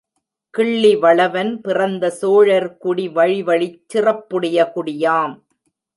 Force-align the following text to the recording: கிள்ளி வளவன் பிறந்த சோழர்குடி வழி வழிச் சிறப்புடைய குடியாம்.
கிள்ளி 0.53 0.95
வளவன் 0.95 1.51
பிறந்த 1.61 2.11
சோழர்குடி 2.21 3.05
வழி 3.11 3.43
வழிச் 3.43 3.79
சிறப்புடைய 3.93 4.65
குடியாம். 4.75 5.35